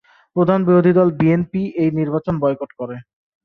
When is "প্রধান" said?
0.35-0.59